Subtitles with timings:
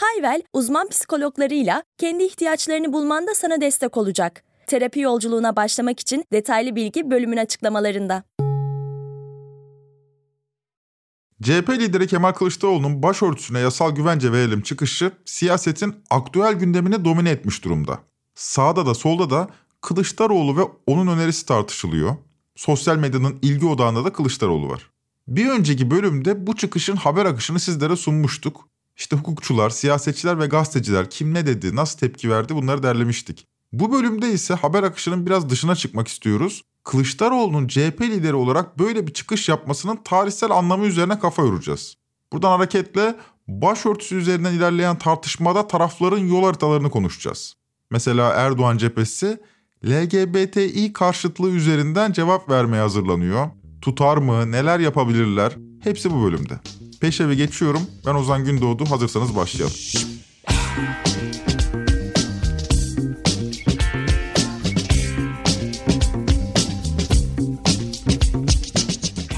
[0.00, 4.44] Hayvel, uzman psikologlarıyla kendi ihtiyaçlarını bulmanda sana destek olacak.
[4.66, 8.24] Terapi yolculuğuna başlamak için detaylı bilgi bölümün açıklamalarında.
[11.42, 17.98] CHP lideri Kemal Kılıçdaroğlu'nun başörtüsüne yasal güvence verelim çıkışı siyasetin aktüel gündemini domine etmiş durumda.
[18.34, 19.48] Sağda da solda da
[19.80, 22.16] Kılıçdaroğlu ve onun önerisi tartışılıyor.
[22.56, 24.90] Sosyal medyanın ilgi odağında da Kılıçdaroğlu var.
[25.28, 28.70] Bir önceki bölümde bu çıkışın haber akışını sizlere sunmuştuk.
[29.00, 33.46] İşte hukukçular, siyasetçiler ve gazeteciler kim ne dedi, nasıl tepki verdi bunları derlemiştik.
[33.72, 36.62] Bu bölümde ise haber akışının biraz dışına çıkmak istiyoruz.
[36.84, 41.94] Kılıçdaroğlu'nun CHP lideri olarak böyle bir çıkış yapmasının tarihsel anlamı üzerine kafa yoracağız.
[42.32, 43.16] Buradan hareketle
[43.48, 47.54] başörtüsü üzerinden ilerleyen tartışmada tarafların yol haritalarını konuşacağız.
[47.90, 49.40] Mesela Erdoğan cephesi
[49.86, 53.48] LGBTİ karşıtlığı üzerinden cevap vermeye hazırlanıyor.
[53.82, 56.60] Tutar mı, neler yapabilirler hepsi bu bölümde.
[57.00, 57.82] Peşevi geçiyorum.
[58.06, 58.90] Ben Ozan Gündoğdu.
[58.90, 59.74] Hazırsanız başlayalım.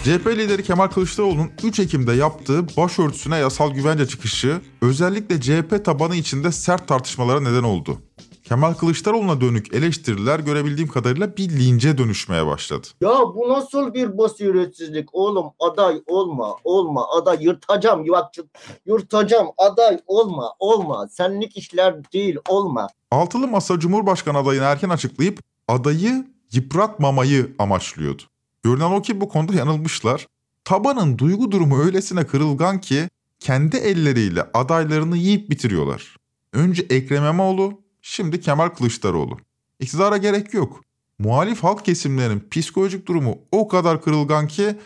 [0.04, 6.52] CHP lideri Kemal Kılıçdaroğlu'nun 3 Ekim'de yaptığı başörtüsüne yasal güvence çıkışı özellikle CHP tabanı içinde
[6.52, 7.98] sert tartışmalara neden oldu.
[8.44, 12.86] Kemal Kılıçdaroğlu'na dönük eleştiriler görebildiğim kadarıyla bir lince dönüşmeye başladı.
[13.00, 18.44] Ya bu nasıl bir basiretsizlik oğlum aday olma olma aday yırtacağım yuvakçı
[18.86, 22.88] yırtacağım aday olma olma senlik işler değil olma.
[23.10, 28.22] Altılı Masa Cumhurbaşkanı adayını erken açıklayıp adayı yıpratmamayı amaçlıyordu.
[28.62, 30.26] Görünen o ki bu konuda yanılmışlar.
[30.64, 33.08] Tabanın duygu durumu öylesine kırılgan ki
[33.40, 36.16] kendi elleriyle adaylarını yiyip bitiriyorlar.
[36.52, 39.38] Önce Ekrem İmamoğlu, şimdi Kemal Kılıçdaroğlu.
[39.80, 40.80] İktidara gerek yok.
[41.18, 44.76] Muhalif halk kesimlerinin psikolojik durumu o kadar kırılgan ki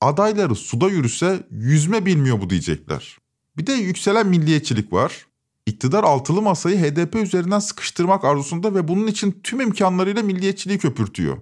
[0.00, 3.18] adayları suda yürüse yüzme bilmiyor bu diyecekler.
[3.56, 5.26] Bir de yükselen milliyetçilik var.
[5.66, 11.36] İktidar altılı masayı HDP üzerinden sıkıştırmak arzusunda ve bunun için tüm imkanlarıyla milliyetçiliği köpürtüyor.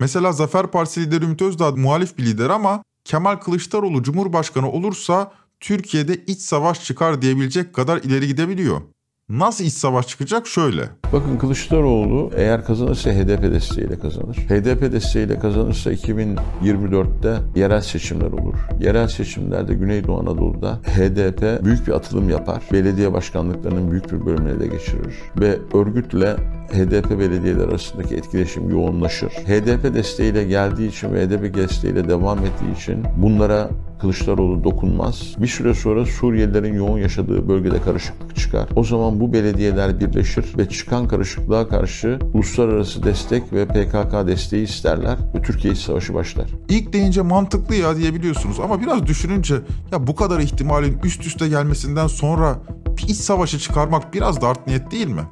[0.00, 6.24] Mesela Zafer Partisi lideri Ümit Özdağ muhalif bir lider ama Kemal Kılıçdaroğlu Cumhurbaşkanı olursa Türkiye'de
[6.24, 8.80] iç savaş çıkar diyebilecek kadar ileri gidebiliyor.
[9.30, 10.46] Nasıl iç savaş çıkacak?
[10.46, 10.82] Şöyle.
[11.12, 14.36] Bakın Kılıçdaroğlu eğer kazanırsa HDP desteğiyle kazanır.
[14.36, 18.54] HDP desteğiyle kazanırsa 2024'te yerel seçimler olur.
[18.80, 22.62] Yerel seçimlerde Güneydoğu Anadolu'da HDP büyük bir atılım yapar.
[22.72, 25.14] Belediye başkanlıklarının büyük bir bölümünü ele geçirir.
[25.40, 26.36] Ve örgütle
[26.72, 29.28] HDP belediyeler arasındaki etkileşim yoğunlaşır.
[29.30, 33.70] HDP desteğiyle geldiği için ve HDP desteğiyle devam ettiği için bunlara
[34.00, 35.34] Kılıçdaroğlu dokunmaz.
[35.38, 38.68] Bir süre sonra Suriyelilerin yoğun yaşadığı bölgede karışıklık çıkar.
[38.76, 45.18] O zaman bu belediyeler birleşir ve çıkan karışıklığa karşı uluslararası destek ve PKK desteği isterler
[45.34, 46.46] ve Türkiye iç savaşı başlar.
[46.68, 49.54] İlk deyince mantıklı ya diyebiliyorsunuz ama biraz düşününce
[49.92, 52.58] ya bu kadar ihtimalin üst üste gelmesinden sonra
[52.96, 55.22] bir iç savaşı çıkarmak biraz da art niyet değil mi?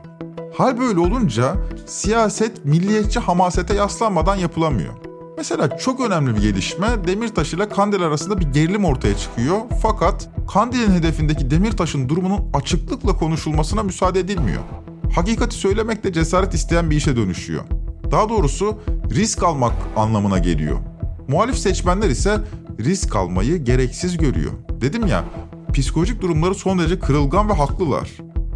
[0.56, 1.54] Hal böyle olunca
[1.86, 4.92] siyaset milliyetçi hamasete yaslanmadan yapılamıyor.
[5.36, 9.58] Mesela çok önemli bir gelişme Demirtaş ile Kandil arasında bir gerilim ortaya çıkıyor.
[9.82, 14.62] Fakat Kandil'in hedefindeki Demirtaş'ın durumunun açıklıkla konuşulmasına müsaade edilmiyor.
[15.14, 17.64] Hakikati söylemek de cesaret isteyen bir işe dönüşüyor.
[18.10, 18.78] Daha doğrusu
[19.10, 20.78] risk almak anlamına geliyor.
[21.28, 22.38] Muhalif seçmenler ise
[22.80, 24.52] risk almayı gereksiz görüyor.
[24.80, 25.24] Dedim ya,
[25.74, 28.10] psikolojik durumları son derece kırılgan ve haklılar.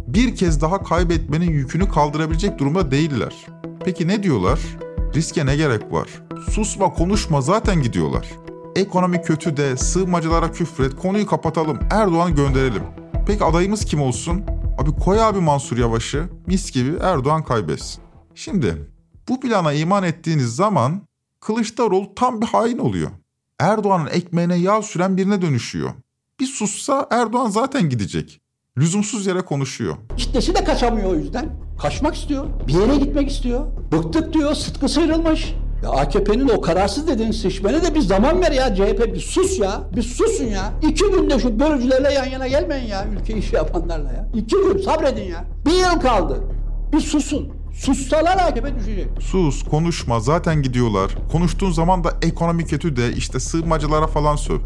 [0.07, 3.33] Bir kez daha kaybetmenin yükünü kaldırabilecek durumda değiller.
[3.85, 4.59] Peki ne diyorlar?
[5.15, 6.07] Riske ne gerek var?
[6.51, 8.27] Susma konuşma zaten gidiyorlar.
[8.75, 12.83] Ekonomi kötü de sığınmacılara küfret konuyu kapatalım Erdoğan gönderelim.
[13.27, 14.43] Peki adayımız kim olsun?
[14.77, 18.03] Abi koy abi Mansur Yavaş'ı mis gibi Erdoğan kaybetsin.
[18.35, 18.77] Şimdi
[19.29, 21.01] bu plana iman ettiğiniz zaman
[21.39, 23.11] Kılıçdaroğlu tam bir hain oluyor.
[23.59, 25.89] Erdoğan'ın ekmeğine yağ süren birine dönüşüyor.
[26.39, 28.41] Bir sussa Erdoğan zaten gidecek.
[28.77, 29.97] Lüzumsuz yere konuşuyor.
[30.17, 31.49] Kitlesi de kaçamıyor o yüzden.
[31.81, 32.45] Kaçmak istiyor.
[32.67, 33.65] Bir yere gitmek istiyor.
[33.91, 34.53] Bıktık diyor.
[34.53, 35.55] Sıtkı sıyrılmış.
[35.83, 39.81] Ya AKP'nin o kararsız dediğin seçmene de bir zaman ver ya CHP bir sus ya.
[39.95, 40.73] Bir susun ya.
[40.81, 44.27] İki günde şu bölücülerle yan yana gelmeyin ya ülke işi yapanlarla ya.
[44.35, 45.45] İki gün sabredin ya.
[45.65, 46.43] Bir yıl kaldı.
[46.93, 47.49] Bir susun.
[47.73, 49.07] Sussalar AKP düşecek.
[49.19, 51.11] Sus, konuşma, zaten gidiyorlar.
[51.31, 54.59] Konuştuğun zaman da ekonomi kötü de işte sığınmacılara falan söv.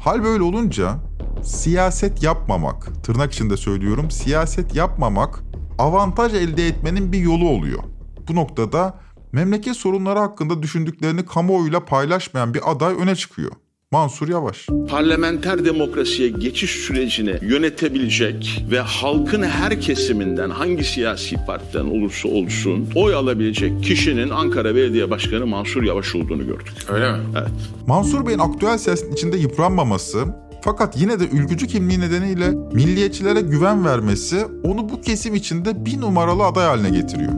[0.00, 0.94] Hal böyle olunca
[1.42, 5.42] siyaset yapmamak, tırnak içinde söylüyorum, siyaset yapmamak
[5.82, 7.82] avantaj elde etmenin bir yolu oluyor.
[8.28, 8.94] Bu noktada
[9.32, 13.52] memleket sorunları hakkında düşündüklerini kamuoyuyla paylaşmayan bir aday öne çıkıyor.
[13.90, 14.66] Mansur Yavaş.
[14.88, 23.14] Parlamenter demokrasiye geçiş sürecini yönetebilecek ve halkın her kesiminden hangi siyasi partiden olursa olsun oy
[23.14, 26.72] alabilecek kişinin Ankara Belediye Başkanı Mansur Yavaş olduğunu gördük.
[26.88, 27.18] Öyle mi?
[27.38, 27.50] Evet.
[27.86, 30.26] Mansur Bey'in aktüel siyasetin içinde yıpranmaması
[30.62, 36.44] fakat yine de ülkücü kimliği nedeniyle milliyetçilere güven vermesi onu bu kesim içinde bir numaralı
[36.44, 37.32] aday haline getiriyor.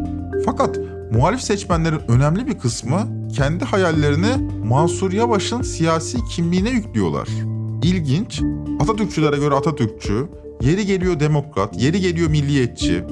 [0.46, 0.78] Fakat
[1.12, 7.28] muhalif seçmenlerin önemli bir kısmı kendi hayallerini Mansur Yavaş'ın siyasi kimliğine yüklüyorlar.
[7.82, 8.42] İlginç,
[8.80, 10.26] Atatürkçülere göre Atatürkçü,
[10.60, 13.04] yeri geliyor demokrat, yeri geliyor milliyetçi.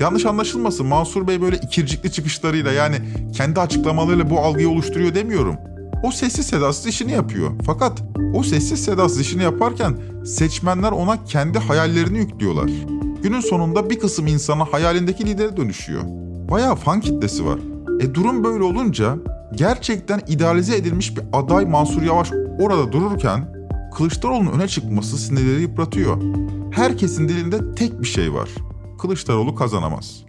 [0.00, 2.96] Yanlış anlaşılmasın Mansur Bey böyle ikircikli çıkışlarıyla yani
[3.36, 5.56] kendi açıklamalarıyla bu algıyı oluşturuyor demiyorum.
[6.02, 7.50] O sessiz sedasız işini yapıyor.
[7.66, 8.02] Fakat
[8.34, 12.70] o sessiz sedasız işini yaparken seçmenler ona kendi hayallerini yüklüyorlar.
[13.22, 16.02] Günün sonunda bir kısım insana hayalindeki lidere dönüşüyor.
[16.50, 17.58] Bayağı fan kitlesi var.
[18.00, 19.16] E durum böyle olunca
[19.54, 23.60] gerçekten idealize edilmiş bir aday Mansur Yavaş orada dururken
[23.96, 26.22] Kılıçdaroğlu'nun öne çıkması sinirleri yıpratıyor.
[26.70, 28.48] Herkesin dilinde tek bir şey var.
[28.98, 30.24] Kılıçdaroğlu kazanamaz.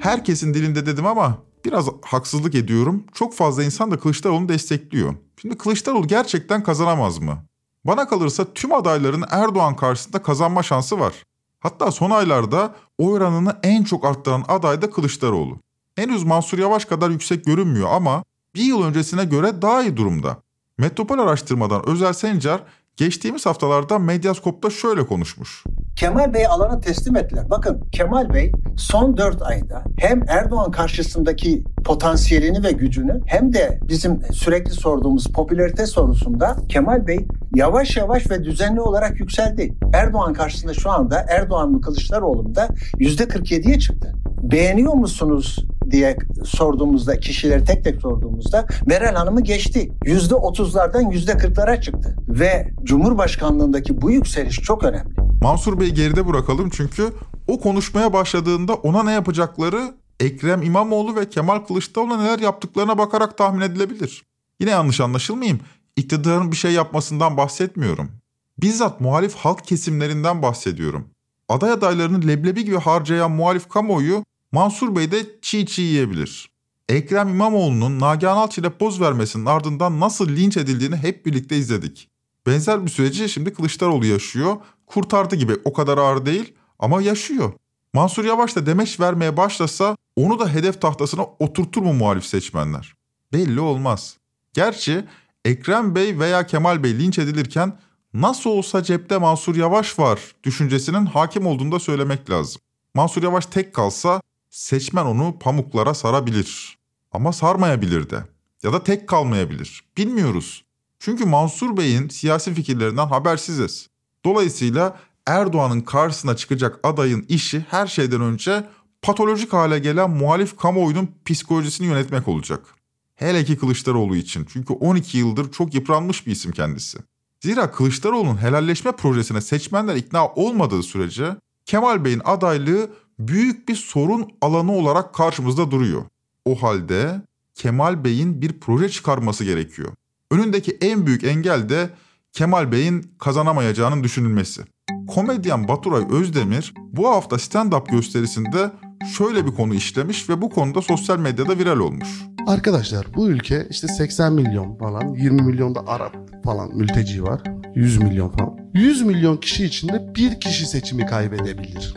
[0.00, 3.04] Herkesin dilinde dedim ama biraz haksızlık ediyorum.
[3.14, 5.14] Çok fazla insan da Kılıçdaroğlu'nu destekliyor.
[5.40, 7.44] Şimdi Kılıçdaroğlu gerçekten kazanamaz mı?
[7.84, 11.14] Bana kalırsa tüm adayların Erdoğan karşısında kazanma şansı var.
[11.60, 15.58] Hatta son aylarda oy oranını en çok arttıran aday da Kılıçdaroğlu.
[15.94, 18.24] Henüz Mansur Yavaş kadar yüksek görünmüyor ama
[18.54, 20.42] bir yıl öncesine göre daha iyi durumda.
[20.78, 22.60] Metropol araştırmadan Özel Sencer
[22.96, 25.64] geçtiğimiz haftalarda Medyaskop'ta şöyle konuşmuş.
[25.96, 27.44] Kemal Bey alanı teslim ettiler.
[27.50, 34.22] Bakın Kemal Bey son 4 ayda hem Erdoğan karşısındaki potansiyelini ve gücünü hem de bizim
[34.32, 39.74] sürekli sorduğumuz popülarite sorusunda Kemal Bey yavaş yavaş ve düzenli olarak yükseldi.
[39.94, 44.12] Erdoğan karşısında şu anda Erdoğan mı Kılıçdaroğlu mu da %47'ye çıktı.
[44.42, 49.90] Beğeniyor musunuz diye sorduğumuzda kişileri tek tek sorduğumuzda Meral Hanım'ı geçti.
[50.04, 52.16] %30'lardan %40'lara çıktı.
[52.28, 55.14] Ve Cumhurbaşkanlığındaki bu yükseliş çok önemli.
[55.42, 57.12] Mansur Bey'i geride bırakalım çünkü
[57.48, 63.60] o konuşmaya başladığında ona ne yapacakları Ekrem İmamoğlu ve Kemal Kılıçdaroğlu'na neler yaptıklarına bakarak tahmin
[63.60, 64.24] edilebilir.
[64.60, 65.60] Yine yanlış anlaşılmayayım.
[65.96, 68.10] İktidarın bir şey yapmasından bahsetmiyorum.
[68.58, 71.08] Bizzat muhalif halk kesimlerinden bahsediyorum.
[71.48, 76.50] Aday adaylarını leblebi gibi harcayan muhalif kamuoyu Mansur Bey de çiğ çiğ yiyebilir.
[76.88, 82.08] Ekrem İmamoğlu'nun Nagihan Alçı ile poz vermesinin ardından nasıl linç edildiğini hep birlikte izledik.
[82.46, 84.56] Benzer bir süreci şimdi Kılıçdaroğlu yaşıyor.
[84.86, 87.52] Kurtardı gibi o kadar ağır değil ama yaşıyor.
[87.92, 92.94] Mansur Yavaş da demeç vermeye başlasa onu da hedef tahtasına oturtur mu muhalif seçmenler?
[93.32, 94.16] Belli olmaz.
[94.52, 95.04] Gerçi
[95.46, 97.78] Ekrem Bey veya Kemal Bey linç edilirken
[98.14, 102.62] nasıl olsa cepte Mansur Yavaş var düşüncesinin hakim olduğunu da söylemek lazım.
[102.94, 106.78] Mansur Yavaş tek kalsa seçmen onu pamuklara sarabilir.
[107.12, 108.24] Ama sarmayabilir de.
[108.62, 109.84] Ya da tek kalmayabilir.
[109.96, 110.64] Bilmiyoruz.
[110.98, 113.88] Çünkü Mansur Bey'in siyasi fikirlerinden habersiziz.
[114.24, 114.96] Dolayısıyla
[115.26, 118.68] Erdoğan'ın karşısına çıkacak adayın işi her şeyden önce
[119.02, 122.75] patolojik hale gelen muhalif kamuoyunun psikolojisini yönetmek olacak.
[123.16, 126.98] Hele ki Kılıçdaroğlu için çünkü 12 yıldır çok yıpranmış bir isim kendisi.
[127.40, 134.72] Zira Kılıçdaroğlu'nun helalleşme projesine seçmenler ikna olmadığı sürece Kemal Bey'in adaylığı büyük bir sorun alanı
[134.72, 136.04] olarak karşımızda duruyor.
[136.44, 137.22] O halde
[137.54, 139.88] Kemal Bey'in bir proje çıkarması gerekiyor.
[140.30, 141.90] Önündeki en büyük engel de
[142.32, 144.62] Kemal Bey'in kazanamayacağının düşünülmesi.
[145.08, 148.72] Komedyen Baturay Özdemir bu hafta stand-up gösterisinde
[149.06, 152.08] şöyle bir konu işlemiş ve bu konuda sosyal medyada viral olmuş.
[152.46, 157.40] Arkadaşlar bu ülke işte 80 milyon falan 20 milyon da Arap falan mülteci var.
[157.74, 158.58] 100 milyon falan.
[158.74, 161.94] 100 milyon kişi içinde bir kişi seçimi kaybedebilir.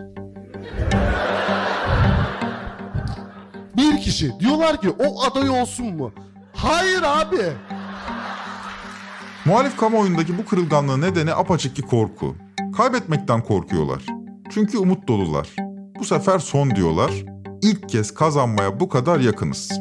[3.77, 4.39] Bir kişi.
[4.39, 6.11] Diyorlar ki o aday olsun mu?
[6.53, 7.41] Hayır abi.
[9.45, 12.35] Muhalif kamuoyundaki bu kırılganlığın nedeni apaçık ki korku.
[12.77, 14.05] Kaybetmekten korkuyorlar.
[14.49, 15.47] Çünkü umut dolular.
[15.99, 17.11] Bu sefer son diyorlar.
[17.61, 19.71] İlk kez kazanmaya bu kadar yakınız.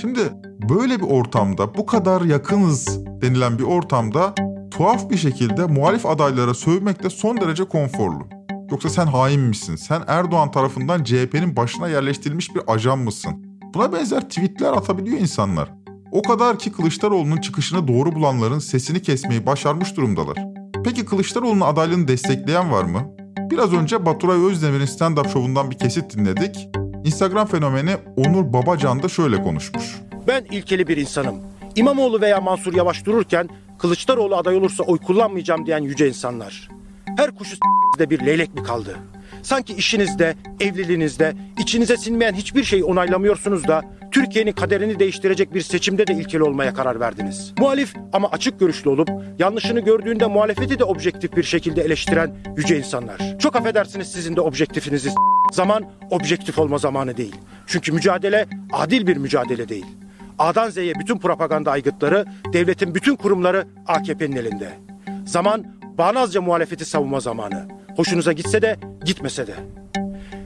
[0.00, 0.20] Şimdi
[0.68, 4.34] böyle bir ortamda bu kadar yakınız denilen bir ortamda
[4.70, 8.28] tuhaf bir şekilde muhalif adaylara sövmek de son derece konforlu.
[8.70, 9.76] Yoksa sen hain misin?
[9.76, 13.58] Sen Erdoğan tarafından CHP'nin başına yerleştirilmiş bir ajan mısın?
[13.74, 15.72] Buna benzer tweetler atabiliyor insanlar.
[16.12, 20.36] O kadar ki Kılıçdaroğlu'nun çıkışını doğru bulanların sesini kesmeyi başarmış durumdalar.
[20.84, 23.18] Peki Kılıçdaroğlu'nun adaylığını destekleyen var mı?
[23.38, 26.68] Biraz önce Baturay Özdemir'in stand-up şovundan bir kesit dinledik.
[27.04, 29.96] Instagram fenomeni Onur Babacan da şöyle konuşmuş.
[30.26, 31.36] Ben ilkeli bir insanım.
[31.76, 36.68] İmamoğlu veya Mansur Yavaş dururken Kılıçdaroğlu aday olursa oy kullanmayacağım diyen yüce insanlar.
[37.16, 37.56] Her kuşu
[37.98, 38.96] de bir leylek mi kaldı?
[39.42, 46.14] Sanki işinizde, evliliğinizde, içinize sinmeyen hiçbir şeyi onaylamıyorsunuz da Türkiye'nin kaderini değiştirecek bir seçimde de
[46.14, 47.52] ilkeli olmaya karar verdiniz.
[47.58, 53.38] Muhalif ama açık görüşlü olup yanlışını gördüğünde muhalefeti de objektif bir şekilde eleştiren yüce insanlar.
[53.38, 55.10] Çok affedersiniz sizin de objektifinizi
[55.52, 57.34] Zaman objektif olma zamanı değil.
[57.66, 59.86] Çünkü mücadele adil bir mücadele değil.
[60.38, 64.70] A'dan Z'ye bütün propaganda aygıtları, devletin bütün kurumları AKP'nin elinde.
[65.26, 65.64] Zaman
[65.98, 67.68] bağnazca muhalefeti savunma zamanı.
[67.98, 69.54] Hoşunuza gitse de gitmese de.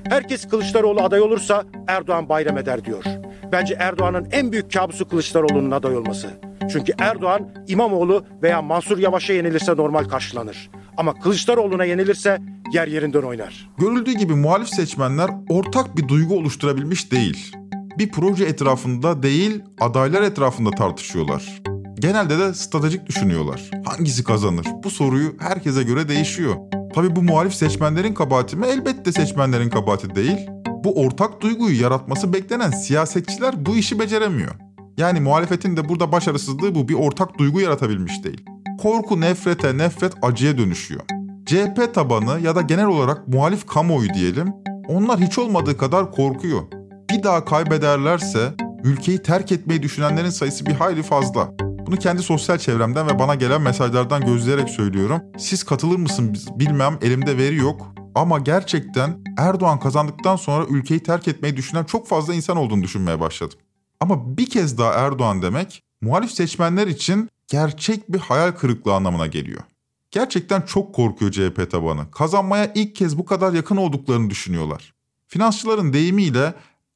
[0.08, 3.04] Herkes Kılıçdaroğlu aday olursa Erdoğan bayram eder diyor.
[3.52, 6.30] Bence Erdoğan'ın en büyük kabusu Kılıçdaroğlu'nun aday olması.
[6.72, 10.70] Çünkü Erdoğan İmamoğlu veya Mansur Yavaş'a yenilirse normal karşılanır.
[10.96, 12.38] Ama Kılıçdaroğlu'na yenilirse
[12.72, 13.70] yer yerinden oynar.
[13.78, 17.52] Görüldüğü gibi muhalif seçmenler ortak bir duygu oluşturabilmiş değil.
[17.98, 21.61] Bir proje etrafında değil, adaylar etrafında tartışıyorlar.
[22.02, 23.70] Genelde de stratejik düşünüyorlar.
[23.84, 24.66] Hangisi kazanır?
[24.84, 26.54] Bu soruyu herkese göre değişiyor.
[26.94, 28.66] Tabi bu muhalif seçmenlerin kabahati mi?
[28.66, 30.38] Elbette seçmenlerin kabahati değil.
[30.84, 34.50] Bu ortak duyguyu yaratması beklenen siyasetçiler bu işi beceremiyor.
[34.96, 38.44] Yani muhalefetin de burada başarısızlığı bu bir ortak duygu yaratabilmiş değil.
[38.82, 41.02] Korku nefrete, nefret acıya dönüşüyor.
[41.46, 44.52] CHP tabanı ya da genel olarak muhalif kamuoyu diyelim,
[44.88, 46.62] onlar hiç olmadığı kadar korkuyor.
[47.10, 48.54] Bir daha kaybederlerse
[48.84, 51.61] ülkeyi terk etmeyi düşünenlerin sayısı bir hayli fazla.
[51.86, 55.22] Bunu kendi sosyal çevremden ve bana gelen mesajlardan gözleyerek söylüyorum.
[55.38, 57.94] Siz katılır mısınız bilmem elimde veri yok.
[58.14, 63.58] Ama gerçekten Erdoğan kazandıktan sonra ülkeyi terk etmeyi düşünen çok fazla insan olduğunu düşünmeye başladım.
[64.00, 69.62] Ama bir kez daha Erdoğan demek muhalif seçmenler için gerçek bir hayal kırıklığı anlamına geliyor.
[70.10, 72.10] Gerçekten çok korkuyor CHP tabanı.
[72.10, 74.94] Kazanmaya ilk kez bu kadar yakın olduklarını düşünüyorlar.
[75.26, 76.54] Finansçıların deyimiyle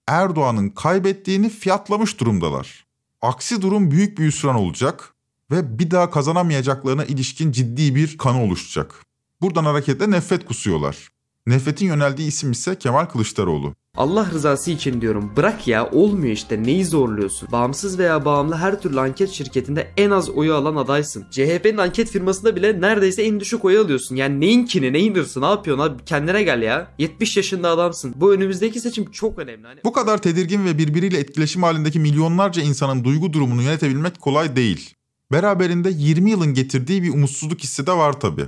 [0.09, 2.86] Erdoğan'ın kaybettiğini fiyatlamış durumdalar.
[3.27, 5.15] Aksi durum büyük bir hüsran olacak
[5.51, 9.05] ve bir daha kazanamayacaklarına ilişkin ciddi bir kanı oluşacak.
[9.41, 11.09] Buradan hareketle nefret kusuyorlar.
[11.47, 13.75] Nefretin yöneldiği isim ise Kemal Kılıçdaroğlu.
[13.97, 17.49] Allah rızası için diyorum bırak ya olmuyor işte neyi zorluyorsun.
[17.53, 21.27] Bağımsız veya bağımlı her türlü anket şirketinde en az oyu alan adaysın.
[21.31, 24.17] CHP'nin anket firmasında bile neredeyse en düşük oyu alıyorsun.
[24.17, 26.95] Yani neyin kini neyin hırsı ne yapıyorsun abi kendine gel ya.
[26.99, 28.15] 70 yaşında adamsın.
[28.17, 29.67] Bu önümüzdeki seçim çok önemli.
[29.67, 29.81] Hani...
[29.85, 34.95] Bu kadar tedirgin ve birbiriyle etkileşim halindeki milyonlarca insanın duygu durumunu yönetebilmek kolay değil.
[35.33, 38.47] Beraberinde 20 yılın getirdiği bir umutsuzluk hissi de var tabii.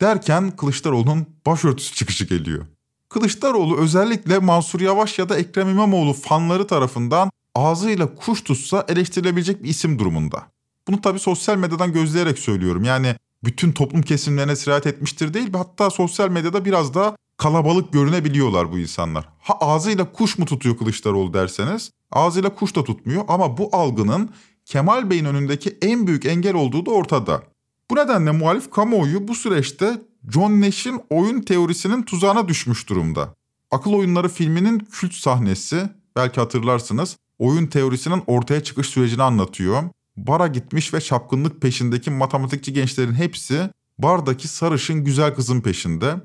[0.00, 2.66] Derken Kılıçdaroğlu'nun başörtüsü çıkışı geliyor.
[3.08, 9.68] Kılıçdaroğlu özellikle Mansur Yavaş ya da Ekrem İmamoğlu fanları tarafından ağzıyla kuş tutsa eleştirilebilecek bir
[9.68, 10.42] isim durumunda.
[10.88, 12.84] Bunu tabii sosyal medyadan gözleyerek söylüyorum.
[12.84, 18.78] Yani bütün toplum kesimlerine sirayet etmiştir değil hatta sosyal medyada biraz daha kalabalık görünebiliyorlar bu
[18.78, 19.28] insanlar.
[19.38, 24.30] Ha ağzıyla kuş mu tutuyor Kılıçdaroğlu derseniz ağzıyla kuş da tutmuyor ama bu algının
[24.64, 27.42] Kemal Bey'in önündeki en büyük engel olduğu da ortada.
[27.90, 33.34] Bu nedenle muhalif kamuoyu bu süreçte John Nash'in oyun teorisinin tuzağına düşmüş durumda.
[33.70, 39.82] Akıl Oyunları filminin kült sahnesi, belki hatırlarsınız, oyun teorisinin ortaya çıkış sürecini anlatıyor.
[40.16, 46.16] Bara gitmiş ve çapkınlık peşindeki matematikçi gençlerin hepsi bardaki sarışın güzel kızın peşinde.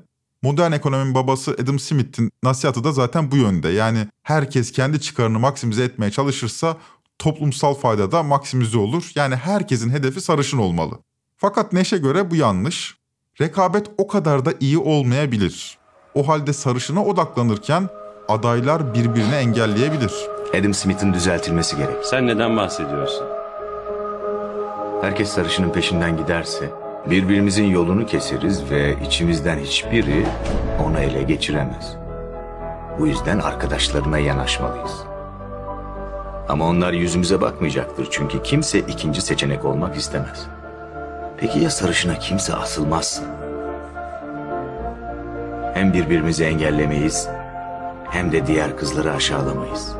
[0.42, 3.68] Modern ekonominin babası Adam Smith'in nasihatı da zaten bu yönde.
[3.68, 6.76] Yani herkes kendi çıkarını maksimize etmeye çalışırsa
[7.18, 9.10] toplumsal fayda da maksimize olur.
[9.14, 10.98] Yani herkesin hedefi sarışın olmalı.
[11.36, 12.96] Fakat Neş'e göre bu yanlış.
[13.40, 15.78] Rekabet o kadar da iyi olmayabilir.
[16.14, 17.88] O halde sarışına odaklanırken
[18.28, 20.12] adaylar birbirini engelleyebilir.
[20.60, 22.04] Adam Smith'in düzeltilmesi gerek.
[22.04, 23.26] Sen neden bahsediyorsun?
[25.02, 26.70] Herkes sarışının peşinden giderse
[27.10, 30.26] birbirimizin yolunu keseriz ve içimizden hiçbiri
[30.84, 31.96] onu ele geçiremez.
[32.98, 35.04] Bu yüzden arkadaşlarına yanaşmalıyız.
[36.48, 40.46] Ama onlar yüzümüze bakmayacaktır çünkü kimse ikinci seçenek olmak istemez.
[41.44, 43.22] Peki ya sarışına kimse asılmazsa?
[45.74, 47.28] Hem birbirimizi engellemeyiz
[48.10, 49.92] hem de diğer kızları aşağılamayız.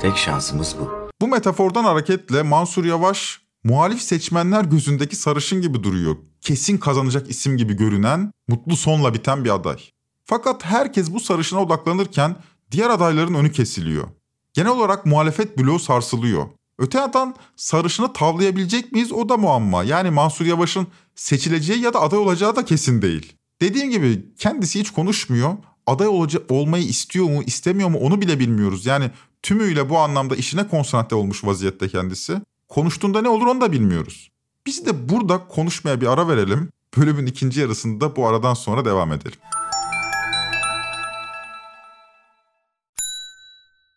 [0.00, 1.10] Tek şansımız bu.
[1.20, 6.16] Bu metafordan hareketle Mansur Yavaş muhalif seçmenler gözündeki sarışın gibi duruyor.
[6.40, 9.78] Kesin kazanacak isim gibi görünen, mutlu sonla biten bir aday.
[10.24, 12.36] Fakat herkes bu sarışına odaklanırken
[12.70, 14.08] diğer adayların önü kesiliyor.
[14.52, 16.46] Genel olarak muhalefet bloğu sarsılıyor.
[16.78, 19.84] Öte yandan sarışını tavlayabilecek miyiz o da muamma.
[19.84, 23.32] Yani Mansur Yavaş'ın seçileceği ya da aday olacağı da kesin değil.
[23.60, 25.56] Dediğim gibi kendisi hiç konuşmuyor.
[25.86, 26.08] Aday
[26.48, 28.86] olmayı istiyor mu, istemiyor mu onu bile bilmiyoruz.
[28.86, 29.10] Yani
[29.42, 32.40] tümüyle bu anlamda işine konsantre olmuş vaziyette kendisi.
[32.68, 34.30] Konuştuğunda ne olur onu da bilmiyoruz.
[34.66, 36.68] Biz de burada konuşmaya bir ara verelim.
[36.96, 39.38] Bölümün ikinci yarısında bu aradan sonra devam edelim.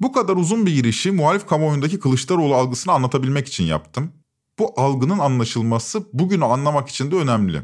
[0.00, 4.12] Bu kadar uzun bir girişi muhalif kamuoyundaki Kılıçdaroğlu algısını anlatabilmek için yaptım.
[4.58, 7.62] Bu algının anlaşılması bugünü anlamak için de önemli.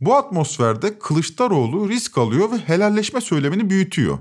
[0.00, 4.18] Bu atmosferde Kılıçdaroğlu risk alıyor ve helalleşme söylemini büyütüyor.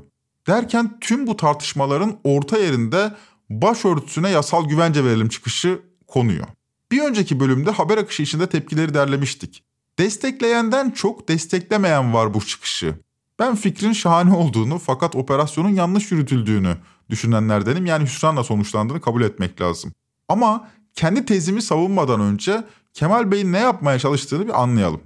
[0.47, 3.13] Derken tüm bu tartışmaların orta yerinde
[3.49, 6.47] başörtüsüne yasal güvence verelim çıkışı konuyor.
[6.91, 9.63] Bir önceki bölümde haber akışı içinde tepkileri derlemiştik.
[9.99, 12.95] Destekleyenden çok desteklemeyen var bu çıkışı.
[13.39, 16.77] Ben fikrin şahane olduğunu fakat operasyonun yanlış yürütüldüğünü
[17.09, 17.85] düşünenlerdenim.
[17.85, 19.91] Yani hüsranla sonuçlandığını kabul etmek lazım.
[20.29, 25.01] Ama kendi tezimi savunmadan önce Kemal Bey'in ne yapmaya çalıştığını bir anlayalım.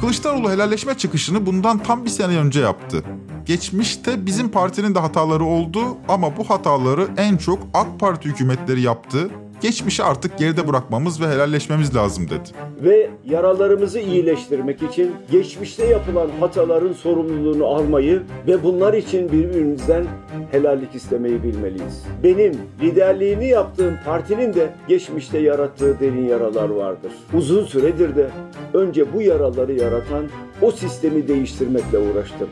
[0.00, 3.04] Kılıçdaroğlu helalleşme çıkışını bundan tam bir sene önce yaptı.
[3.46, 9.30] Geçmişte bizim partinin de hataları oldu ama bu hataları en çok AK Parti hükümetleri yaptı.
[9.60, 12.48] Geçmişi artık geride bırakmamız ve helalleşmemiz lazım dedi.
[12.82, 20.06] Ve yaralarımızı iyileştirmek için geçmişte yapılan hataların sorumluluğunu almayı ve bunlar için birbirimizden
[20.50, 22.04] helallik istemeyi bilmeliyiz.
[22.22, 27.12] Benim liderliğini yaptığım partinin de geçmişte yarattığı derin yaralar vardır.
[27.34, 28.30] Uzun süredir de
[28.74, 30.28] önce bu yaraları yaratan
[30.62, 32.48] o sistemi değiştirmekle uğraştım.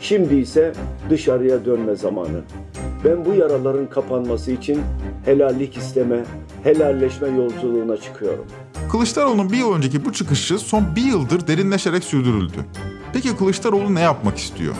[0.00, 0.72] Şimdi ise
[1.10, 2.40] dışarıya dönme zamanı.
[3.04, 4.80] Ben bu yaraların kapanması için
[5.24, 6.24] helallik isteme,
[6.62, 8.44] helalleşme yolculuğuna çıkıyorum.
[8.90, 12.54] Kılıçdaroğlu'nun bir yıl önceki bu çıkışı son bir yıldır derinleşerek sürdürüldü.
[13.12, 14.74] Peki Kılıçdaroğlu ne yapmak istiyor?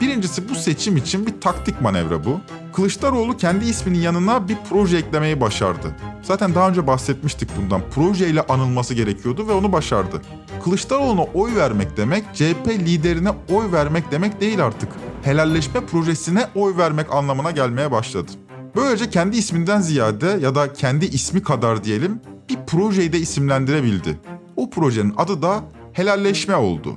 [0.00, 2.40] Birincisi bu seçim için bir taktik manevra bu.
[2.72, 5.96] Kılıçdaroğlu kendi isminin yanına bir proje eklemeyi başardı.
[6.22, 7.82] Zaten daha önce bahsetmiştik bundan.
[7.94, 10.22] Projeyle anılması gerekiyordu ve onu başardı.
[10.64, 14.88] Kılıçdaroğlu'na oy vermek demek, CHP liderine oy vermek demek değil artık.
[15.22, 18.30] Helalleşme projesine oy vermek anlamına gelmeye başladı.
[18.76, 24.20] Böylece kendi isminden ziyade ya da kendi ismi kadar diyelim bir projeyi de isimlendirebildi.
[24.56, 25.60] O projenin adı da
[25.92, 26.96] helalleşme oldu.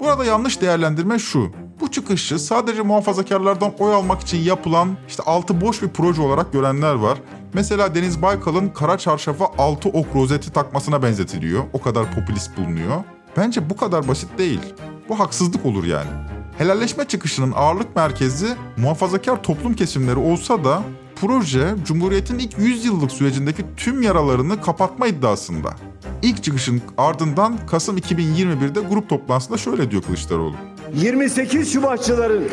[0.00, 1.63] Burada yanlış değerlendirme şu.
[1.80, 6.94] Bu çıkışı sadece muhafazakarlardan oy almak için yapılan işte altı boş bir proje olarak görenler
[6.94, 7.18] var.
[7.52, 11.64] Mesela Deniz Baykal'ın kara çarşafa altı ok rozeti takmasına benzetiliyor.
[11.72, 13.04] O kadar popülist bulunuyor.
[13.36, 14.60] Bence bu kadar basit değil.
[15.08, 16.10] Bu haksızlık olur yani.
[16.58, 20.82] Helalleşme çıkışının ağırlık merkezi muhafazakar toplum kesimleri olsa da
[21.16, 25.74] proje Cumhuriyet'in ilk 100 yıllık sürecindeki tüm yaralarını kapatma iddiasında.
[26.22, 30.54] İlk çıkışın ardından Kasım 2021'de grup toplantısında şöyle diyor Kılıçdaroğlu.
[30.96, 32.44] 28 Şubatçıların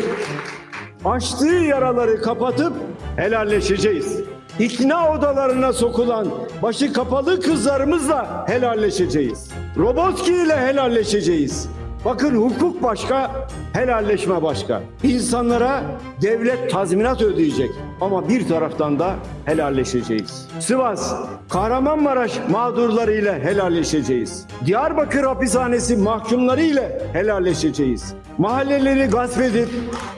[1.06, 2.74] açtığı yaraları kapatıp
[3.16, 4.20] helalleşeceğiz.
[4.60, 6.28] İkna odalarına sokulan
[6.62, 9.52] başı kapalı kızlarımızla helalleşeceğiz.
[9.78, 11.70] Robotki ile helalleşeceğiz.
[12.06, 14.82] Bakın hukuk başka, helalleşme başka.
[15.04, 15.84] İnsanlara
[16.22, 17.70] devlet tazminat ödeyecek
[18.02, 20.48] ama bir taraftan da helalleşeceğiz.
[20.60, 21.14] Sivas,
[21.50, 24.46] Kahramanmaraş mağdurlarıyla helalleşeceğiz.
[24.66, 28.14] Diyarbakır hapishanesi mahkumları ile helalleşeceğiz.
[28.38, 29.70] Mahalleleri gasp edip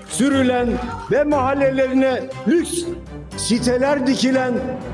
[0.07, 0.67] sürülen
[1.11, 2.83] ve mahallelerine lüks
[3.37, 4.53] siteler dikilen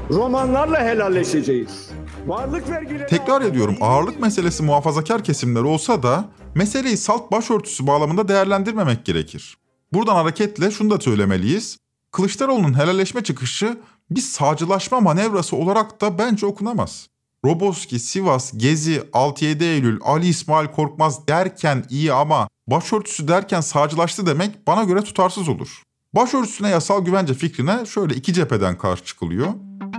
[0.10, 1.90] romanlarla helalleşeceğiz.
[2.28, 3.08] Varlık vergileri...
[3.08, 9.58] Tekrar ediyorum ağırlık meselesi muhafazakar kesimler olsa da meseleyi salt başörtüsü bağlamında değerlendirmemek gerekir.
[9.94, 11.78] Buradan hareketle şunu da söylemeliyiz.
[12.12, 13.78] Kılıçdaroğlu'nun helalleşme çıkışı
[14.12, 17.08] bir sağcılaşma manevrası olarak da bence okunamaz.
[17.46, 24.68] Roboski, Sivas, Gezi, 6-7 Eylül, Ali İsmail Korkmaz derken iyi ama başörtüsü derken sağcılaştı demek
[24.68, 25.84] bana göre tutarsız olur.
[26.16, 29.48] Başörtüsüne yasal güvence fikrine şöyle iki cepheden karşı çıkılıyor.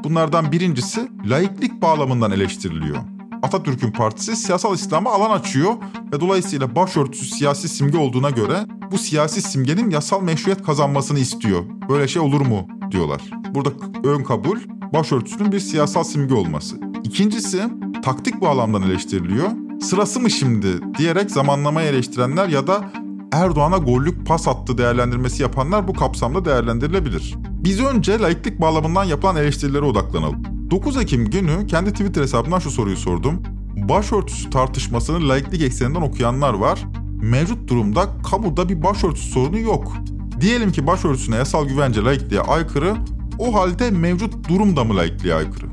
[0.05, 2.97] Bunlardan birincisi laiklik bağlamından eleştiriliyor.
[3.43, 5.73] Atatürk'ün partisi siyasal İslam'a alan açıyor
[6.13, 11.65] ve dolayısıyla başörtüsü siyasi simge olduğuna göre bu siyasi simgenin yasal meşruiyet kazanmasını istiyor.
[11.89, 13.23] Böyle şey olur mu diyorlar.
[13.55, 13.71] Burada
[14.05, 14.59] ön kabul
[14.93, 16.77] başörtüsünün bir siyasal simge olması.
[17.05, 17.63] İkincisi
[18.05, 19.49] taktik bağlamdan eleştiriliyor.
[19.81, 20.69] Sırası mı şimdi
[20.99, 22.93] diyerek zamanlamayı eleştirenler ya da
[23.33, 27.35] Erdoğan'a gollük pas attı değerlendirmesi yapanlar bu kapsamda değerlendirilebilir.
[27.49, 30.43] Biz önce laiklik bağlamından yapılan eleştirilere odaklanalım.
[30.71, 33.43] 9 Ekim günü kendi Twitter hesabından şu soruyu sordum.
[33.77, 36.87] Başörtüsü tartışmasını laiklik ekseninden okuyanlar var.
[37.23, 39.93] Mevcut durumda kamuda bir başörtüsü sorunu yok.
[40.41, 42.97] Diyelim ki başörtüsüne yasal güvence laikliğe aykırı,
[43.39, 45.67] o halde mevcut durum da mı laikliğe aykırı?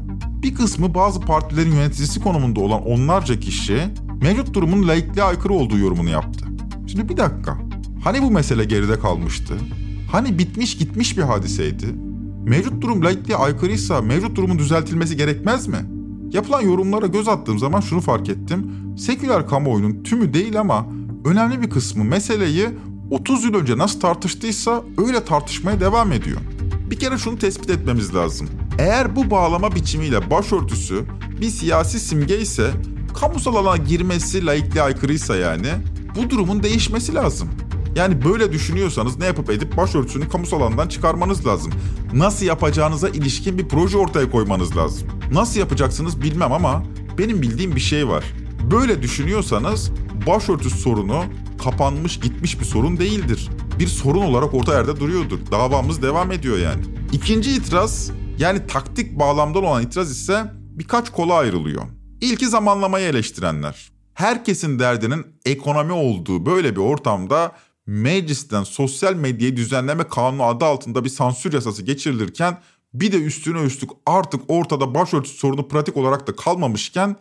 [0.44, 3.80] Bir kısmı bazı partilerin yöneticisi konumunda olan onlarca kişi
[4.22, 6.47] mevcut durumun laikliğe aykırı olduğu yorumunu yaptı.
[6.98, 7.58] Şimdi bir dakika.
[8.04, 9.54] Hani bu mesele geride kalmıştı?
[10.12, 11.86] Hani bitmiş gitmiş bir hadiseydi?
[12.46, 15.78] Mevcut durum laikliğe aykırıysa mevcut durumun düzeltilmesi gerekmez mi?
[16.32, 18.72] Yapılan yorumlara göz attığım zaman şunu fark ettim.
[18.98, 20.86] Seküler kamuoyunun tümü değil ama
[21.26, 22.68] önemli bir kısmı meseleyi
[23.12, 26.38] 30 yıl önce nasıl tartıştıysa öyle tartışmaya devam ediyor.
[26.92, 28.50] Bir kere şunu tespit etmemiz lazım.
[28.80, 31.04] Eğer bu bağlama biçimiyle başörtüsü
[31.42, 32.72] bir siyasi simge ise
[33.22, 35.68] kamusal alana girmesi laikliğe aykırıysa yani
[36.18, 37.50] bu durumun değişmesi lazım.
[37.96, 41.74] Yani böyle düşünüyorsanız ne yapıp edip başörtüsünü kamusal alandan çıkarmanız lazım.
[42.14, 45.08] Nasıl yapacağınıza ilişkin bir proje ortaya koymanız lazım.
[45.32, 46.84] Nasıl yapacaksınız bilmem ama
[47.18, 48.24] benim bildiğim bir şey var.
[48.72, 49.92] Böyle düşünüyorsanız
[50.28, 51.24] başörtüsü sorunu
[51.64, 53.50] kapanmış gitmiş bir sorun değildir.
[53.80, 55.40] Bir sorun olarak orta yerde duruyordur.
[55.52, 56.82] Davamız devam ediyor yani.
[57.12, 61.84] İkinci itiraz yani taktik bağlamdan olan itiraz ise birkaç kola ayrılıyor.
[62.22, 63.97] İlki zamanlamayı eleştirenler.
[64.18, 67.52] Herkesin derdinin ekonomi olduğu böyle bir ortamda
[67.86, 72.62] meclisten sosyal medyayı düzenleme kanunu adı altında bir sansür yasası geçirilirken
[72.94, 77.16] bir de üstüne üstlük artık ortada başörtüsü sorunu pratik olarak da kalmamışken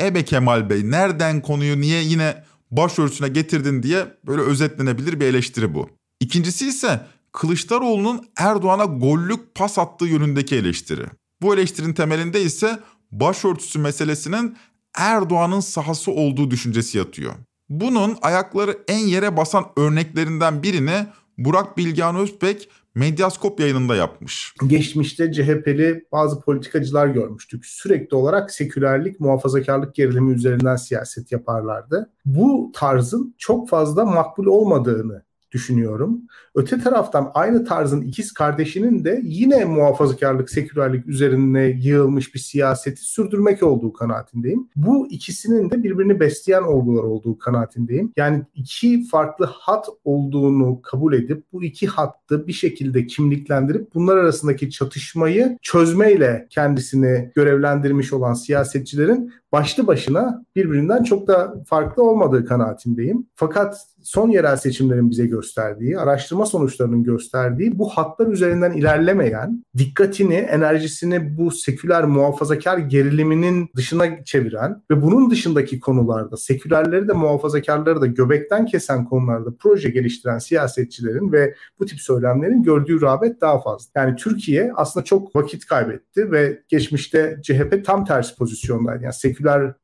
[0.00, 5.90] Ebe Kemal Bey nereden konuyu niye yine başörtüsüne getirdin diye böyle özetlenebilir bir eleştiri bu.
[6.20, 11.06] İkincisi ise Kılıçdaroğlu'nun Erdoğan'a gollük pas attığı yönündeki eleştiri.
[11.42, 12.80] Bu eleştirinin temelinde ise
[13.12, 14.56] başörtüsü meselesinin
[14.98, 17.32] Erdoğan'ın sahası olduğu düşüncesi yatıyor.
[17.68, 21.06] Bunun ayakları en yere basan örneklerinden birini
[21.38, 24.54] Burak Bilgehan Özbek Medyaskop yayınında yapmış.
[24.66, 27.66] Geçmişte CHP'li bazı politikacılar görmüştük.
[27.66, 32.10] Sürekli olarak sekülerlik, muhafazakarlık gerilimi üzerinden siyaset yaparlardı.
[32.24, 36.22] Bu tarzın çok fazla makbul olmadığını düşünüyorum.
[36.54, 43.62] Öte taraftan aynı tarzın ikiz kardeşinin de yine muhafazakarlık, sekülerlik üzerine yığılmış bir siyaseti sürdürmek
[43.62, 44.68] olduğu kanaatindeyim.
[44.76, 48.12] Bu ikisinin de birbirini besleyen olgular olduğu kanaatindeyim.
[48.16, 54.70] Yani iki farklı hat olduğunu kabul edip bu iki hattı bir şekilde kimliklendirip bunlar arasındaki
[54.70, 63.26] çatışmayı çözmeyle kendisini görevlendirmiş olan siyasetçilerin başlı başına birbirinden çok da farklı olmadığı kanaatindeyim.
[63.34, 71.38] Fakat son yerel seçimlerin bize gösterdiği, araştırma sonuçlarının gösterdiği bu hatlar üzerinden ilerlemeyen, dikkatini, enerjisini
[71.38, 78.66] bu seküler muhafazakar geriliminin dışına çeviren ve bunun dışındaki konularda sekülerleri de muhafazakarları da göbekten
[78.66, 83.90] kesen konularda proje geliştiren siyasetçilerin ve bu tip söylemlerin gördüğü rağbet daha fazla.
[83.96, 89.04] Yani Türkiye aslında çok vakit kaybetti ve geçmişte CHP tam tersi pozisyondaydı.
[89.04, 89.14] Yani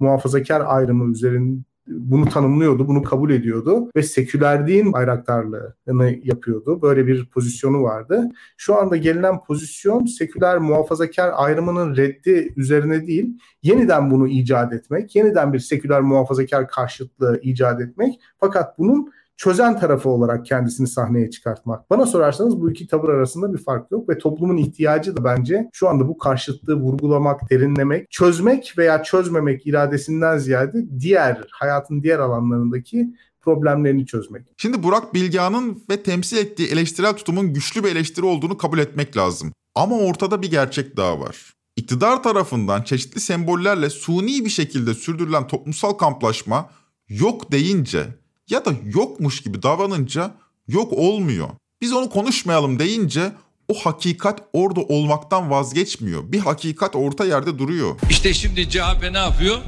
[0.00, 6.82] muhafazakar ayrımı üzerinde bunu tanımlıyordu, bunu kabul ediyordu ve sekülerliğin bayraktarlığını yapıyordu.
[6.82, 8.28] Böyle bir pozisyonu vardı.
[8.56, 15.52] Şu anda gelinen pozisyon seküler muhafazakar ayrımının reddi üzerine değil, yeniden bunu icat etmek, yeniden
[15.52, 21.90] bir seküler muhafazakar karşıtlığı icat etmek fakat bunun çözen tarafı olarak kendisini sahneye çıkartmak.
[21.90, 25.88] Bana sorarsanız bu iki tavır arasında bir fark yok ve toplumun ihtiyacı da bence şu
[25.88, 34.06] anda bu karşıtlığı vurgulamak, derinlemek, çözmek veya çözmemek iradesinden ziyade diğer hayatın diğer alanlarındaki problemlerini
[34.06, 34.42] çözmek.
[34.56, 39.52] Şimdi Burak Bilgehan'ın ve temsil ettiği eleştirel tutumun güçlü bir eleştiri olduğunu kabul etmek lazım.
[39.74, 41.54] Ama ortada bir gerçek daha var.
[41.76, 46.70] İktidar tarafından çeşitli sembollerle suni bir şekilde sürdürülen toplumsal kamplaşma
[47.08, 48.06] yok deyince
[48.50, 50.34] ya da yokmuş gibi davranınca
[50.68, 51.48] yok olmuyor.
[51.80, 53.32] Biz onu konuşmayalım deyince
[53.68, 56.32] o hakikat orada olmaktan vazgeçmiyor.
[56.32, 58.00] Bir hakikat orta yerde duruyor.
[58.10, 59.58] İşte şimdi CHP ne yapıyor?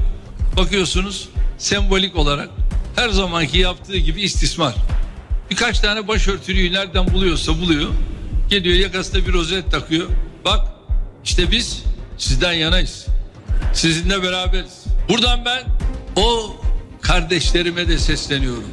[0.56, 2.50] Bakıyorsunuz sembolik olarak
[2.96, 4.74] her zamanki yaptığı gibi istismar.
[5.50, 7.90] Birkaç tane başörtülüyü nereden buluyorsa buluyor.
[8.50, 10.06] Geliyor yakasında bir rozet takıyor.
[10.44, 10.66] Bak
[11.24, 11.82] işte biz
[12.18, 13.06] sizden yanayız.
[13.74, 14.84] Sizinle beraberiz.
[15.08, 15.62] Buradan ben
[16.16, 16.56] o
[17.06, 18.70] kardeşlerime de sesleniyorum.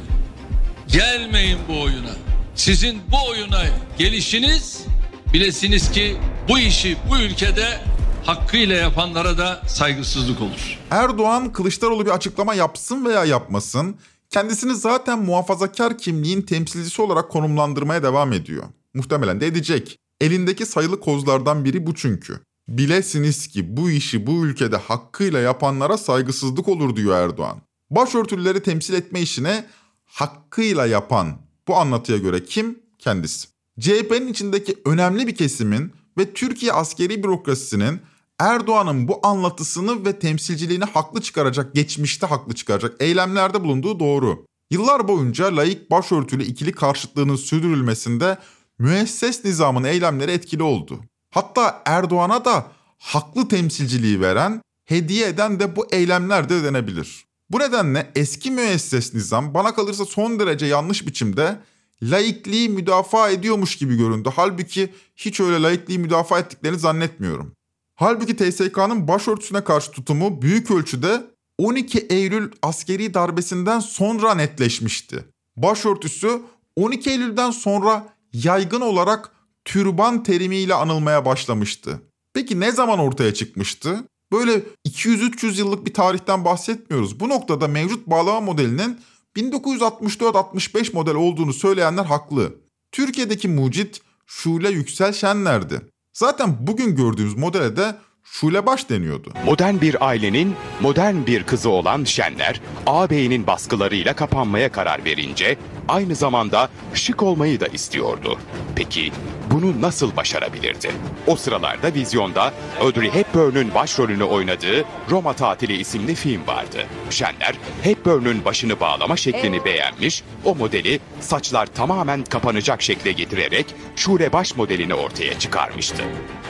[0.88, 2.10] Gelmeyin bu oyuna.
[2.54, 3.62] Sizin bu oyuna
[3.98, 4.84] gelişiniz
[5.32, 6.16] bilesiniz ki
[6.48, 7.80] bu işi bu ülkede
[8.24, 10.78] hakkıyla yapanlara da saygısızlık olur.
[10.90, 13.96] Erdoğan Kılıçdaroğlu bir açıklama yapsın veya yapmasın
[14.30, 18.64] kendisini zaten muhafazakar kimliğin temsilcisi olarak konumlandırmaya devam ediyor.
[18.94, 19.98] Muhtemelen de edecek.
[20.20, 22.40] Elindeki sayılı kozlardan biri bu çünkü.
[22.68, 27.60] Bilesiniz ki bu işi bu ülkede hakkıyla yapanlara saygısızlık olur diyor Erdoğan.
[27.90, 29.66] Başörtülüleri temsil etme işine
[30.04, 32.78] hakkıyla yapan bu anlatıya göre kim?
[32.98, 33.48] Kendisi.
[33.80, 38.00] CHP'nin içindeki önemli bir kesimin ve Türkiye askeri bürokrasisinin
[38.38, 44.46] Erdoğan'ın bu anlatısını ve temsilciliğini haklı çıkaracak, geçmişte haklı çıkaracak eylemlerde bulunduğu doğru.
[44.70, 48.38] Yıllar boyunca laik başörtülü ikili karşıtlığının sürdürülmesinde
[48.78, 51.00] müesses nizamın eylemleri etkili oldu.
[51.30, 52.66] Hatta Erdoğan'a da
[52.98, 57.24] haklı temsilciliği veren, hediye eden de bu eylemler de denebilir.
[57.50, 61.60] Bu nedenle eski müesses nizam bana kalırsa son derece yanlış biçimde
[62.02, 64.30] laikliği müdafaa ediyormuş gibi göründü.
[64.36, 67.52] Halbuki hiç öyle laikliği müdafaa ettiklerini zannetmiyorum.
[67.94, 71.22] Halbuki TSK'nın başörtüsüne karşı tutumu büyük ölçüde
[71.58, 75.24] 12 Eylül askeri darbesinden sonra netleşmişti.
[75.56, 76.40] Başörtüsü
[76.76, 79.30] 12 Eylül'den sonra yaygın olarak
[79.64, 82.02] türban terimiyle anılmaya başlamıştı.
[82.34, 84.04] Peki ne zaman ortaya çıkmıştı?
[84.34, 87.20] Böyle 200-300 yıllık bir tarihten bahsetmiyoruz.
[87.20, 89.00] Bu noktada mevcut bağlama modelinin
[89.36, 92.54] 1964-65 model olduğunu söyleyenler haklı.
[92.92, 95.80] Türkiye'deki mucit Şule Yüksel Şenler'di.
[96.12, 99.32] Zaten bugün gördüğümüz modele de Şule Baş deniyordu.
[99.46, 105.56] Modern bir ailenin modern bir kızı olan Şenler, ağabeyinin baskılarıyla kapanmaya karar verince
[105.88, 108.38] aynı zamanda şık olmayı da istiyordu.
[108.76, 109.12] Peki
[109.50, 110.92] bunu nasıl başarabilirdi?
[111.26, 116.86] O sıralarda vizyonda Audrey Hepburn'un başrolünü oynadığı Roma Tatili isimli film vardı.
[117.10, 123.66] Şenler Hepburn'un başını bağlama şeklini beğenmiş, o modeli saçlar tamamen kapanacak şekle getirerek
[123.96, 126.02] Şule Baş modelini ortaya çıkarmıştı.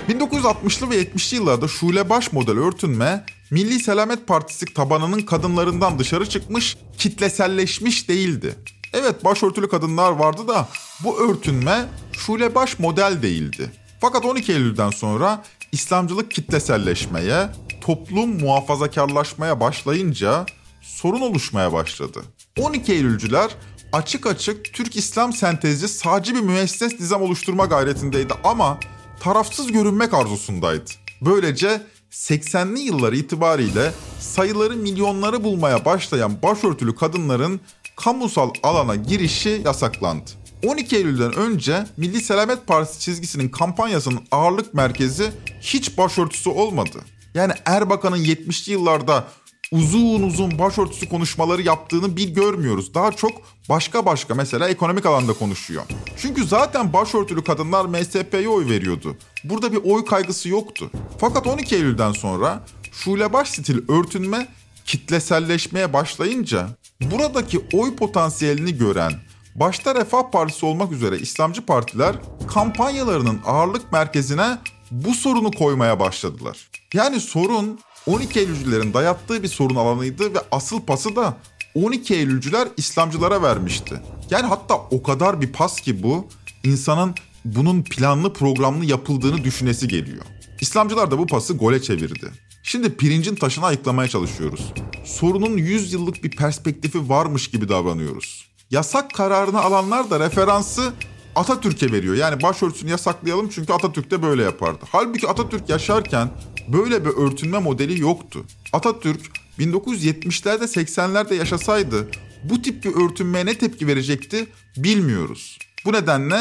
[0.09, 6.77] 1960'lı ve 70'li yıllarda Şule Baş model örtünme Milli Selamet Partisi tabanının kadınlarından dışarı çıkmış,
[6.99, 8.55] kitleselleşmiş değildi.
[8.95, 10.69] Evet başörtülü kadınlar vardı da
[11.05, 13.73] bu örtünme Şule Baş model değildi.
[14.01, 17.49] Fakat 12 Eylül'den sonra İslamcılık kitleselleşmeye,
[17.81, 20.47] toplum muhafazakarlaşmaya başlayınca
[20.83, 22.23] sorun oluşmaya başladı.
[22.61, 23.51] 12 Eylülcüler
[23.93, 28.79] açık açık Türk İslam sentezci sağcı bir müesses nizam oluşturma gayretindeydi ama
[29.21, 30.91] tarafsız görünmek arzusundaydı.
[31.21, 37.61] Böylece 80'li yıllar itibariyle sayıları milyonları bulmaya başlayan başörtülü kadınların
[37.97, 40.31] kamusal alana girişi yasaklandı.
[40.67, 46.99] 12 Eylül'den önce Milli Selamet Partisi çizgisinin kampanyasının ağırlık merkezi hiç başörtüsü olmadı.
[47.35, 49.25] Yani Erbakan'ın 70'li yıllarda
[49.73, 52.95] uzun uzun başörtüsü konuşmaları yaptığını bir görmüyoruz.
[52.95, 53.33] Daha çok
[53.69, 55.83] başka başka mesela ekonomik alanda konuşuyor.
[56.17, 59.17] Çünkü zaten başörtülü kadınlar MSP'ye oy veriyordu.
[59.45, 60.91] Burada bir oy kaygısı yoktu.
[61.19, 64.49] Fakat 12 Eylül'den sonra şule baş stil örtünme
[64.85, 66.69] kitleselleşmeye başlayınca
[67.01, 69.13] buradaki oy potansiyelini gören
[69.55, 72.17] başta Refah Partisi olmak üzere İslamcı partiler
[72.55, 74.59] kampanyalarının ağırlık merkezine
[74.91, 76.71] bu sorunu koymaya başladılar.
[76.95, 81.37] Yani sorun 12 Eylülcülerin dayattığı bir sorun alanıydı ve asıl pası da
[81.75, 84.01] 12 Eylülcüler İslamcılara vermişti.
[84.31, 86.29] Yani hatta o kadar bir pas ki bu
[86.65, 90.25] insanın bunun planlı programlı yapıldığını düşünesi geliyor.
[90.61, 92.31] İslamcılar da bu pası gole çevirdi.
[92.63, 94.73] Şimdi pirincin taşını ayıklamaya çalışıyoruz.
[95.05, 98.49] Sorunun 100 yıllık bir perspektifi varmış gibi davranıyoruz.
[98.71, 100.93] Yasak kararını alanlar da referansı
[101.37, 102.15] Atatürk'e veriyor.
[102.15, 104.85] Yani başörtüsünü yasaklayalım çünkü Atatürk de böyle yapardı.
[104.89, 106.31] Halbuki Atatürk yaşarken
[106.69, 108.45] böyle bir örtünme modeli yoktu.
[108.73, 109.21] Atatürk
[109.59, 112.09] 1970'lerde 80'lerde yaşasaydı
[112.45, 115.59] bu tip bir örtünmeye ne tepki verecekti bilmiyoruz.
[115.85, 116.41] Bu nedenle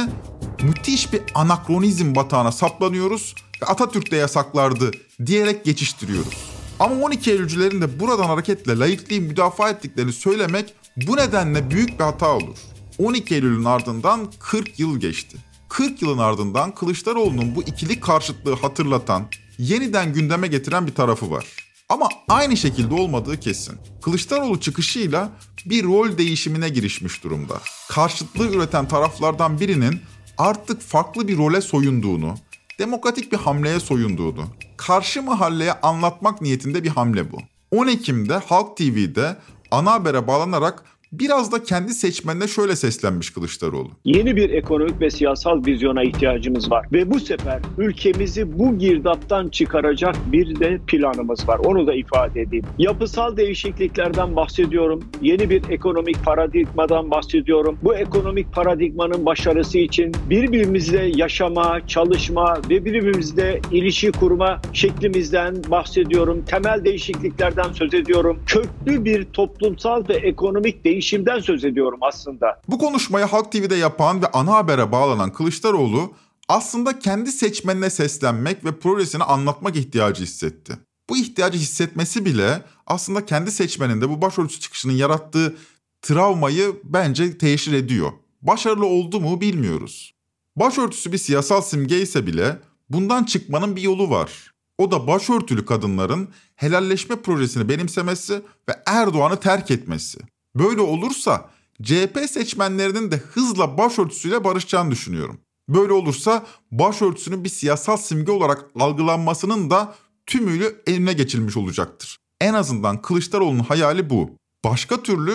[0.62, 4.92] müthiş bir anakronizm batağına saplanıyoruz ve Atatürk de yasaklardı
[5.26, 6.53] diyerek geçiştiriyoruz.
[6.84, 10.74] Ama 12 Eylülcülerin de buradan hareketle laikliği müdafaa ettiklerini söylemek
[11.08, 12.58] bu nedenle büyük bir hata olur.
[12.98, 15.38] 12 Eylül'ün ardından 40 yıl geçti.
[15.70, 19.26] 40 yılın ardından Kılıçdaroğlu'nun bu ikili karşıtlığı hatırlatan,
[19.58, 21.46] yeniden gündeme getiren bir tarafı var.
[21.90, 23.78] Ama aynı şekilde olmadığı kesin.
[24.02, 25.30] Kılıçdaroğlu çıkışıyla
[25.66, 27.62] bir rol değişimine girişmiş durumda.
[27.90, 30.02] Karşıtlığı üreten taraflardan birinin
[30.38, 32.36] artık farklı bir role soyunduğunu,
[32.80, 34.46] demokratik bir hamleye soyunduğunu,
[34.88, 37.38] karşı mahalleye anlatmak niyetinde bir hamle bu.
[37.72, 39.38] 10 Ekim'de Halk TV'de
[39.72, 40.84] ana habere bağlanarak
[41.20, 43.90] biraz da kendi seçmenine şöyle seslenmiş Kılıçdaroğlu.
[44.06, 50.16] Yeni bir ekonomik ve siyasal vizyona ihtiyacımız var ve bu sefer ülkemizi bu girdaptan çıkaracak
[50.32, 51.60] bir de planımız var.
[51.60, 52.66] Onu da ifade edeyim.
[52.78, 55.04] Yapısal değişikliklerden bahsediyorum.
[55.22, 57.78] Yeni bir ekonomik paradigmadan bahsediyorum.
[57.84, 66.44] Bu ekonomik paradigmanın başarısı için birbirimizle yaşama, çalışma ve birbirimizle ilişki kurma şeklimizden bahsediyorum.
[66.46, 68.40] Temel değişikliklerden söz ediyorum.
[68.46, 72.62] Köklü bir toplumsal ve ekonomik değişiklik değişimden söz ediyorum aslında.
[72.68, 76.14] Bu konuşmayı Halk TV'de yapan ve ana habere bağlanan Kılıçdaroğlu
[76.50, 80.74] aslında kendi seçmenine seslenmek ve projesini anlatmak ihtiyacı hissetti.
[81.10, 85.56] Bu ihtiyacı hissetmesi bile aslında kendi seçmeninde bu başörtüsü çıkışının yarattığı
[86.02, 88.12] travmayı bence teşhir ediyor.
[88.42, 90.14] Başarılı oldu mu bilmiyoruz.
[90.56, 94.54] Başörtüsü bir siyasal simge ise bile bundan çıkmanın bir yolu var.
[94.78, 98.34] O da başörtülü kadınların helalleşme projesini benimsemesi
[98.70, 100.20] ve Erdoğan'ı terk etmesi.
[100.56, 101.50] Böyle olursa
[101.84, 105.40] CHP seçmenlerinin de hızla başörtüsüyle barışacağını düşünüyorum.
[105.70, 112.18] Böyle olursa başörtüsünün bir siyasal simge olarak algılanmasının da tümüyle eline geçilmiş olacaktır.
[112.42, 114.30] En azından Kılıçdaroğlu'nun hayali bu.
[114.64, 115.34] Başka türlü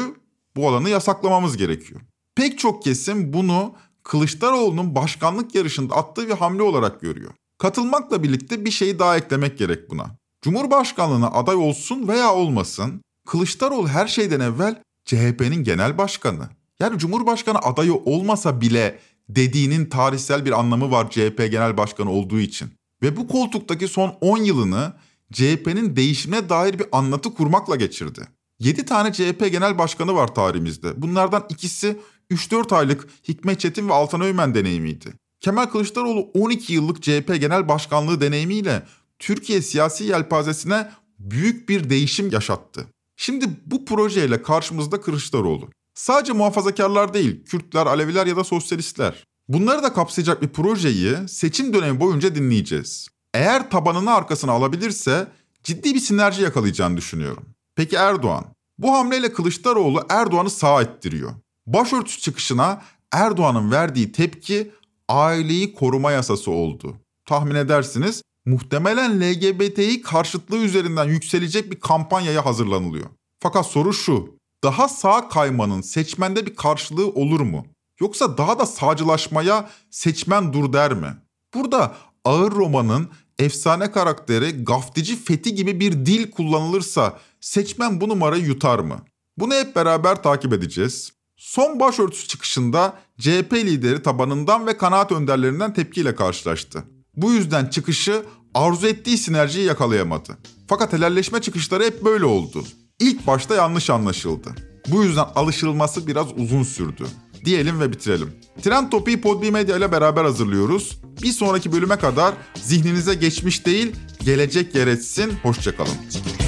[0.56, 2.00] bu alanı yasaklamamız gerekiyor.
[2.34, 7.30] Pek çok kesim bunu Kılıçdaroğlu'nun başkanlık yarışında attığı bir hamle olarak görüyor.
[7.58, 10.16] Katılmakla birlikte bir şeyi daha eklemek gerek buna.
[10.42, 16.48] Cumhurbaşkanlığına aday olsun veya olmasın, Kılıçdaroğlu her şeyden evvel CHP'nin genel başkanı.
[16.80, 22.70] Yani Cumhurbaşkanı adayı olmasa bile dediğinin tarihsel bir anlamı var CHP genel başkanı olduğu için.
[23.02, 24.92] Ve bu koltuktaki son 10 yılını
[25.32, 28.20] CHP'nin değişimine dair bir anlatı kurmakla geçirdi.
[28.58, 31.02] 7 tane CHP genel başkanı var tarihimizde.
[31.02, 31.96] Bunlardan ikisi
[32.30, 35.12] 3-4 aylık Hikmet Çetin ve Altan Öğmen deneyimiydi.
[35.40, 38.82] Kemal Kılıçdaroğlu 12 yıllık CHP genel başkanlığı deneyimiyle
[39.18, 42.86] Türkiye siyasi yelpazesine büyük bir değişim yaşattı.
[43.20, 45.68] Şimdi bu projeyle karşımızda Kılıçdaroğlu.
[45.94, 49.24] Sadece muhafazakarlar değil, Kürtler, Aleviler ya da sosyalistler.
[49.48, 53.08] Bunları da kapsayacak bir projeyi seçim dönemi boyunca dinleyeceğiz.
[53.34, 55.28] Eğer tabanını arkasına alabilirse
[55.62, 57.44] ciddi bir sinerji yakalayacağını düşünüyorum.
[57.76, 58.44] Peki Erdoğan?
[58.78, 61.32] Bu hamleyle Kılıçdaroğlu Erdoğan'ı sağ ettiriyor.
[61.66, 64.70] Başörtüsü çıkışına Erdoğan'ın verdiği tepki
[65.08, 66.96] aileyi koruma yasası oldu.
[67.26, 73.06] Tahmin edersiniz muhtemelen LGBTİ karşıtlığı üzerinden yükselecek bir kampanyaya hazırlanılıyor.
[73.42, 77.66] Fakat soru şu, daha sağ kaymanın seçmende bir karşılığı olur mu?
[78.00, 81.16] Yoksa daha da sağcılaşmaya seçmen dur der mi?
[81.54, 83.08] Burada ağır romanın
[83.38, 89.00] efsane karakteri gaftici Fethi gibi bir dil kullanılırsa seçmen bu numarayı yutar mı?
[89.38, 91.12] Bunu hep beraber takip edeceğiz.
[91.36, 96.84] Son başörtüsü çıkışında CHP lideri tabanından ve kanaat önderlerinden tepkiyle karşılaştı.
[97.18, 100.38] Bu yüzden çıkışı arzu ettiği sinerjiyi yakalayamadı.
[100.66, 102.64] Fakat helalleşme çıkışları hep böyle oldu.
[103.00, 104.54] İlk başta yanlış anlaşıldı.
[104.88, 107.06] Bu yüzden alışılması biraz uzun sürdü.
[107.44, 108.32] Diyelim ve bitirelim.
[108.62, 111.00] Trend Topi'yi Podbi Medya ile beraber hazırlıyoruz.
[111.22, 113.92] Bir sonraki bölüme kadar zihninize geçmiş değil,
[114.24, 115.32] gelecek yer etsin.
[115.42, 116.47] Hoşçakalın.